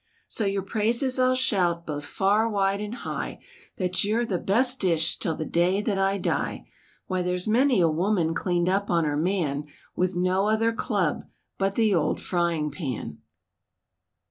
So 0.27 0.45
your 0.45 0.63
praises 0.63 1.19
I'll 1.19 1.35
shout, 1.35 1.85
both 1.85 2.05
far, 2.05 2.49
wide 2.49 2.81
and 2.81 2.95
high, 3.05 3.37
That 3.77 4.03
you're 4.03 4.25
the 4.25 4.39
best 4.39 4.79
dish, 4.79 5.19
till 5.19 5.35
the 5.35 5.45
day 5.45 5.79
that 5.79 5.99
I 5.99 6.17
die; 6.17 6.65
Why, 7.05 7.21
there's 7.21 7.47
many 7.47 7.79
a 7.81 7.87
woman 7.87 8.33
"cleaned 8.33 8.67
up" 8.67 8.89
on 8.89 9.03
her 9.03 9.15
man 9.15 9.65
With 9.95 10.15
no 10.15 10.47
other 10.47 10.73
club 10.73 11.25
but 11.59 11.75
the 11.75 11.93
old 11.93 12.19
frying 12.19 12.71
pan. 12.71 13.19